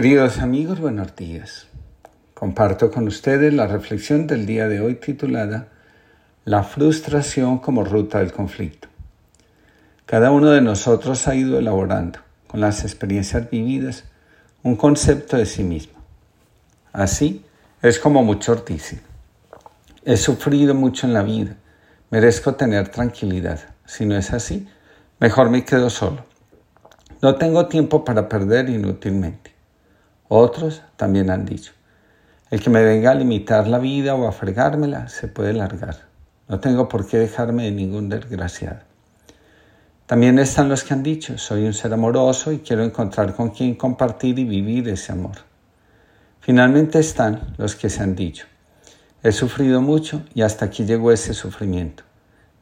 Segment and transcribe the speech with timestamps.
[0.00, 1.66] Queridos amigos, buenos días.
[2.32, 5.66] Comparto con ustedes la reflexión del día de hoy titulada
[6.44, 8.86] La frustración como ruta del conflicto.
[10.06, 14.04] Cada uno de nosotros ha ido elaborando, con las experiencias vividas,
[14.62, 15.98] un concepto de sí mismo.
[16.92, 17.44] Así
[17.82, 19.00] es como muchos dicen.
[20.04, 21.56] He sufrido mucho en la vida,
[22.10, 23.58] merezco tener tranquilidad.
[23.84, 24.68] Si no es así,
[25.18, 26.24] mejor me quedo solo.
[27.20, 29.57] No tengo tiempo para perder inútilmente.
[30.28, 31.72] Otros también han dicho,
[32.50, 35.96] el que me venga a limitar la vida o a fregármela se puede largar.
[36.48, 38.80] No tengo por qué dejarme de ningún desgraciado.
[40.06, 43.74] También están los que han dicho, soy un ser amoroso y quiero encontrar con quien
[43.74, 45.36] compartir y vivir ese amor.
[46.40, 48.46] Finalmente están los que se han dicho,
[49.22, 52.04] he sufrido mucho y hasta aquí llegó ese sufrimiento.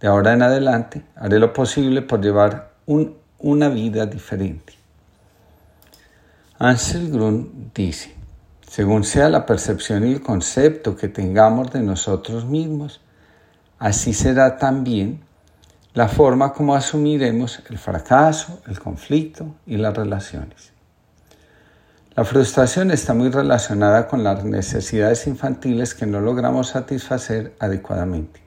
[0.00, 2.72] De ahora en adelante haré lo posible por llevar
[3.38, 4.74] una vida diferente.
[6.58, 8.14] Ansel Grun dice,
[8.66, 13.02] según sea la percepción y el concepto que tengamos de nosotros mismos,
[13.78, 15.20] así será también
[15.92, 20.72] la forma como asumiremos el fracaso, el conflicto y las relaciones.
[22.14, 28.40] La frustración está muy relacionada con las necesidades infantiles que no logramos satisfacer adecuadamente.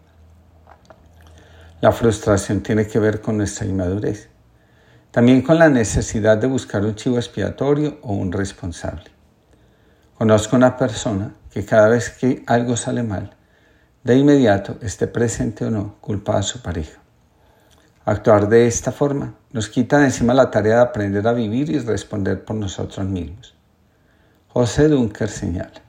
[1.80, 4.30] La frustración tiene que ver con nuestra inmadurez.
[5.12, 9.06] También con la necesidad de buscar un chivo expiatorio o un responsable.
[10.16, 13.36] Conozco una persona que cada vez que algo sale mal,
[14.04, 17.00] de inmediato, esté presente o no, culpa a su pareja.
[18.06, 21.80] Actuar de esta forma nos quita de encima la tarea de aprender a vivir y
[21.80, 23.56] responder por nosotros mismos.
[24.50, 25.82] José Dunker señala,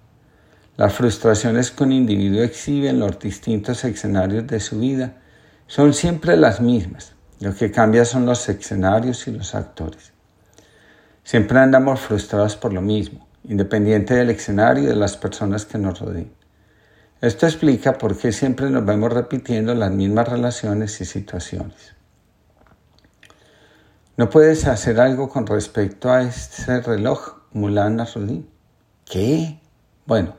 [0.79, 5.13] las frustraciones que un individuo exhibe en los distintos escenarios de su vida
[5.67, 10.13] son siempre las mismas, lo que cambia son los escenarios y los actores.
[11.25, 16.01] Siempre andamos frustrados por lo mismo, independiente del escenario y de las personas que nos
[16.01, 16.31] rodean.
[17.23, 21.95] Esto explica por qué siempre nos vemos repitiendo las mismas relaciones y situaciones.
[24.19, 28.47] ¿No puedes hacer algo con respecto a este reloj, Mulan Nasruddin?
[29.07, 29.59] ¿Qué?
[30.05, 30.35] Bueno,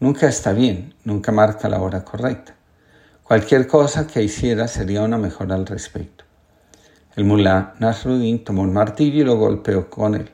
[0.00, 2.54] nunca está bien, nunca marca la hora correcta.
[3.22, 6.27] Cualquier cosa que hiciera sería una mejora al respecto.
[7.16, 10.30] El mulá Nasruddin tomó un martillo y lo golpeó con él.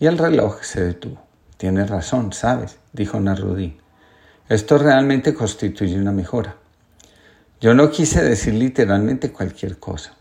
[0.00, 1.22] Y el reloj se detuvo.
[1.56, 3.76] Tienes razón, sabes, dijo Nasruddin.
[4.48, 6.56] Esto realmente constituye una mejora.
[7.60, 10.14] Yo no quise decir literalmente cualquier cosa.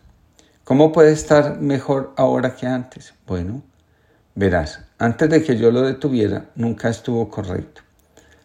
[0.63, 3.13] ¿Cómo puede estar mejor ahora que antes?
[3.25, 3.61] Bueno,
[4.35, 7.81] verás, antes de que yo lo detuviera, nunca estuvo correcto.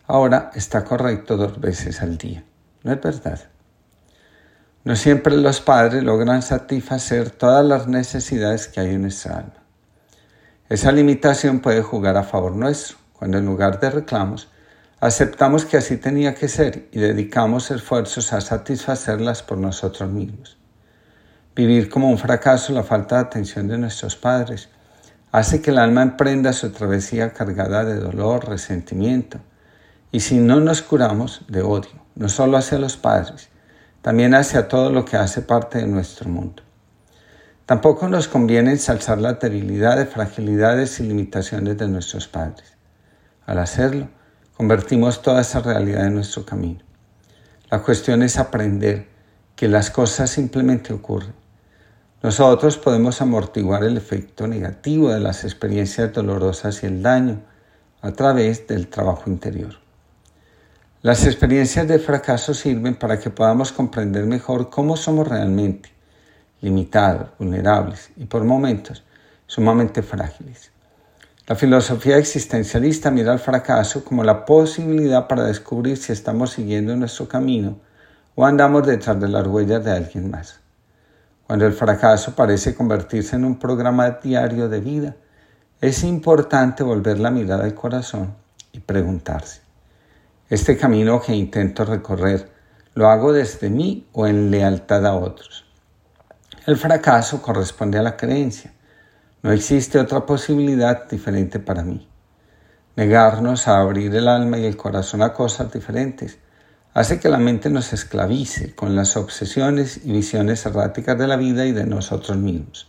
[0.06, 2.44] Ahora está correcto dos veces al día.
[2.84, 3.40] ¿No es verdad?
[4.84, 9.62] No siempre los padres logran satisfacer todas las necesidades que hay en nuestra alma.
[10.68, 14.48] Esa limitación puede jugar a favor nuestro, cuando en lugar de reclamos,
[14.98, 20.56] aceptamos que así tenía que ser y dedicamos esfuerzos a satisfacerlas por nosotros mismos.
[21.54, 24.68] Vivir como un fracaso la falta de atención de nuestros padres
[25.30, 29.38] hace que el alma emprenda su travesía cargada de dolor, resentimiento,
[30.10, 33.51] y si no nos curamos, de odio, no solo hacia los padres,
[34.02, 36.62] también hacia todo lo que hace parte de nuestro mundo.
[37.66, 42.74] Tampoco nos conviene ensalzar las debilidades, fragilidades y limitaciones de nuestros padres.
[43.46, 44.08] Al hacerlo,
[44.56, 46.80] convertimos toda esa realidad en nuestro camino.
[47.70, 49.08] La cuestión es aprender
[49.54, 51.34] que las cosas simplemente ocurren.
[52.22, 57.42] Nosotros podemos amortiguar el efecto negativo de las experiencias dolorosas y el daño
[58.00, 59.81] a través del trabajo interior.
[61.02, 65.90] Las experiencias de fracaso sirven para que podamos comprender mejor cómo somos realmente,
[66.60, 69.02] limitados, vulnerables y por momentos
[69.48, 70.70] sumamente frágiles.
[71.48, 77.26] La filosofía existencialista mira al fracaso como la posibilidad para descubrir si estamos siguiendo nuestro
[77.26, 77.80] camino
[78.36, 80.60] o andamos detrás de las huellas de alguien más.
[81.48, 85.16] Cuando el fracaso parece convertirse en un programa diario de vida,
[85.80, 88.36] es importante volver la mirada al corazón
[88.70, 89.61] y preguntarse,
[90.52, 92.46] este camino que intento recorrer,
[92.92, 95.64] ¿lo hago desde mí o en lealtad a otros?
[96.66, 98.70] El fracaso corresponde a la creencia.
[99.40, 102.06] No existe otra posibilidad diferente para mí.
[102.96, 106.36] Negarnos a abrir el alma y el corazón a cosas diferentes
[106.92, 111.64] hace que la mente nos esclavice con las obsesiones y visiones erráticas de la vida
[111.64, 112.88] y de nosotros mismos.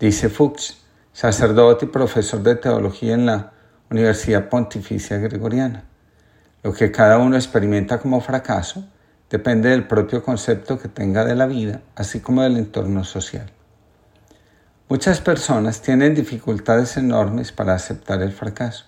[0.00, 0.78] Dice Fuchs,
[1.12, 3.52] sacerdote y profesor de teología en la
[3.90, 5.91] Universidad Pontificia Gregoriana.
[6.62, 8.84] Lo que cada uno experimenta como fracaso
[9.28, 13.50] depende del propio concepto que tenga de la vida, así como del entorno social.
[14.88, 18.84] Muchas personas tienen dificultades enormes para aceptar el fracaso.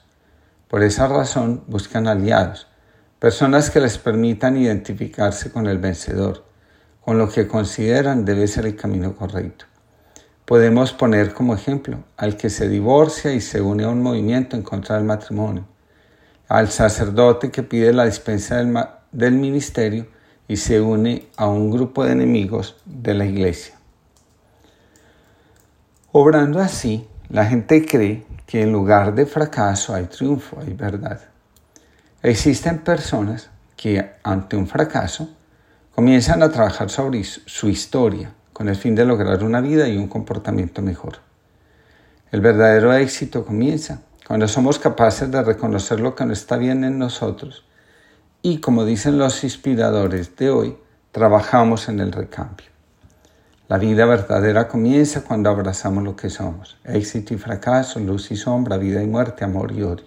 [0.68, 2.68] Por esa razón buscan aliados,
[3.18, 6.44] personas que les permitan identificarse con el vencedor,
[7.00, 9.64] con lo que consideran debe ser el camino correcto.
[10.44, 14.62] Podemos poner como ejemplo al que se divorcia y se une a un movimiento en
[14.62, 15.66] contra del matrimonio,
[16.54, 18.78] al sacerdote que pide la dispensa del,
[19.10, 20.06] del ministerio
[20.46, 23.74] y se une a un grupo de enemigos de la iglesia.
[26.12, 31.22] Obrando así, la gente cree que en lugar de fracaso hay triunfo, hay verdad.
[32.22, 35.28] Existen personas que ante un fracaso
[35.92, 40.06] comienzan a trabajar sobre su historia con el fin de lograr una vida y un
[40.06, 41.18] comportamiento mejor.
[42.30, 46.98] El verdadero éxito comienza cuando somos capaces de reconocer lo que no está bien en
[46.98, 47.64] nosotros
[48.42, 50.78] y, como dicen los inspiradores de hoy,
[51.12, 52.66] trabajamos en el recambio.
[53.68, 58.76] La vida verdadera comienza cuando abrazamos lo que somos, éxito y fracaso, luz y sombra,
[58.76, 60.04] vida y muerte, amor y odio.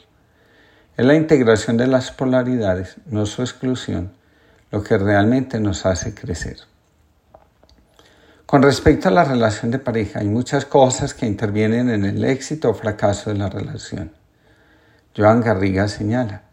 [0.96, 4.12] Es la integración de las polaridades, no su exclusión,
[4.72, 6.58] lo que realmente nos hace crecer.
[8.48, 12.70] Con respecto a la relación de pareja, hay muchas cosas que intervienen en el éxito
[12.70, 14.14] o fracaso de la relación.
[15.18, 16.44] Joan Garriga señala,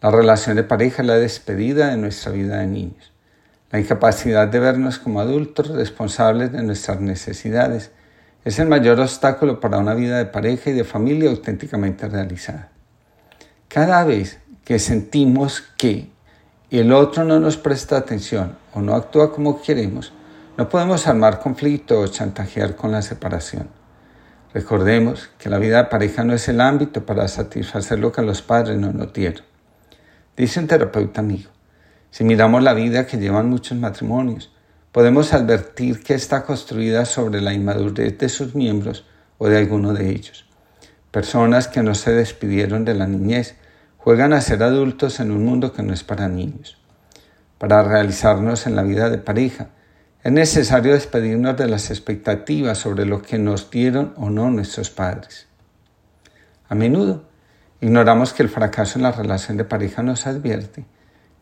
[0.00, 3.12] la relación de pareja es la despedida de nuestra vida de niños.
[3.72, 7.90] La incapacidad de vernos como adultos responsables de nuestras necesidades
[8.44, 12.68] es el mayor obstáculo para una vida de pareja y de familia auténticamente realizada.
[13.66, 16.10] Cada vez que sentimos que
[16.70, 20.12] el otro no nos presta atención o no actúa como queremos,
[20.56, 23.68] no podemos armar conflicto o chantajear con la separación.
[24.52, 28.42] Recordemos que la vida de pareja no es el ámbito para satisfacer lo que los
[28.42, 29.44] padres no nos dieron.
[30.36, 31.50] Dice un terapeuta amigo,
[32.10, 34.52] si miramos la vida que llevan muchos matrimonios,
[34.90, 39.06] podemos advertir que está construida sobre la inmadurez de sus miembros
[39.38, 40.46] o de alguno de ellos.
[41.12, 43.54] Personas que no se despidieron de la niñez
[43.98, 46.76] juegan a ser adultos en un mundo que no es para niños.
[47.58, 49.68] Para realizarnos en la vida de pareja,
[50.22, 55.46] es necesario despedirnos de las expectativas sobre lo que nos dieron o no nuestros padres.
[56.68, 57.30] A menudo,
[57.82, 60.84] Ignoramos que el fracaso en la relación de pareja nos advierte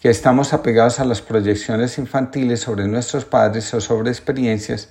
[0.01, 4.91] que estamos apegados a las proyecciones infantiles sobre nuestros padres o sobre experiencias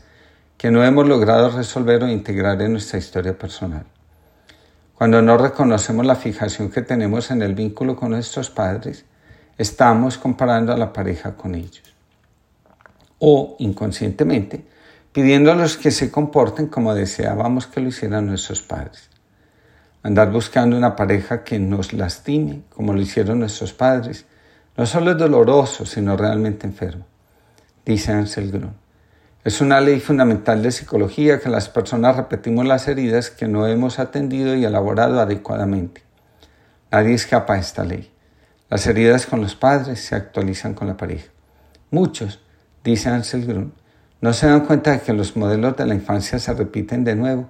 [0.57, 3.85] que no hemos logrado resolver o integrar en nuestra historia personal.
[4.95, 9.05] Cuando no reconocemos la fijación que tenemos en el vínculo con nuestros padres,
[9.57, 11.96] estamos comparando a la pareja con ellos.
[13.19, 14.65] O, inconscientemente,
[15.11, 19.09] pidiéndolos que se comporten como deseábamos que lo hicieran nuestros padres.
[20.03, 24.25] Andar buscando una pareja que nos lastime, como lo hicieron nuestros padres,
[24.77, 27.05] no solo es doloroso, sino realmente enfermo,
[27.83, 28.75] dice Ansel Grun.
[29.43, 33.97] Es una ley fundamental de psicología que las personas repetimos las heridas que no hemos
[33.97, 36.03] atendido y elaborado adecuadamente.
[36.91, 38.11] Nadie escapa a esta ley.
[38.69, 41.31] Las heridas con los padres se actualizan con la pareja.
[41.91, 42.41] Muchos,
[42.91, 43.73] dice Ansel Grun,
[44.21, 47.49] no se dan cuenta de que los modelos de la infancia se repiten de nuevo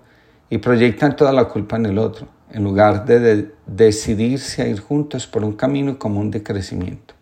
[0.49, 5.27] y proyectan toda la culpa en el otro, en lugar de, decidirse a ir juntos
[5.27, 7.13] por un camino común de crecimiento.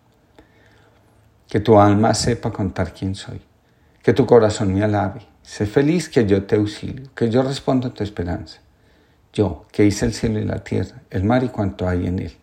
[1.47, 3.41] Que tu alma sepa contar quién soy,
[4.01, 5.21] que tu corazón me alabe.
[5.41, 8.59] Sé feliz que yo te auxilio, que yo respondo a tu esperanza.
[9.31, 12.33] Yo, que hice el cielo y la tierra, el mar y cuanto hay en él.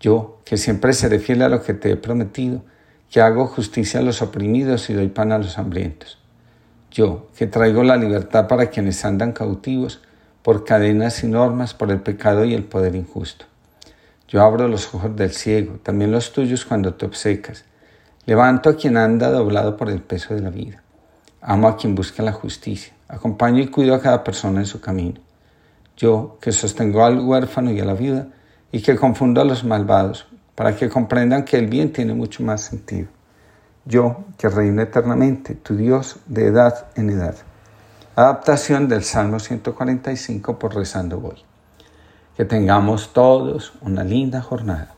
[0.00, 2.64] Yo, que siempre seré fiel a lo que te he prometido,
[3.10, 6.18] que hago justicia a los oprimidos y doy pan a los hambrientos.
[6.90, 10.00] Yo, que traigo la libertad para quienes andan cautivos,
[10.42, 13.46] por cadenas y normas, por el pecado y el poder injusto.
[14.28, 17.64] Yo abro los ojos del ciego, también los tuyos cuando te obcecas.
[18.26, 20.82] Levanto a quien anda doblado por el peso de la vida.
[21.40, 22.92] Amo a quien busca la justicia.
[23.08, 25.20] Acompaño y cuido a cada persona en su camino.
[25.96, 28.28] Yo, que sostengo al huérfano y a la viuda,
[28.70, 30.26] y que confundo a los malvados,
[30.60, 33.08] para que comprendan que el bien tiene mucho más sentido.
[33.86, 37.34] Yo, que reino eternamente, tu Dios de edad en edad.
[38.14, 41.42] Adaptación del Salmo 145 por Rezando Voy.
[42.36, 44.94] Que tengamos todos una linda jornada.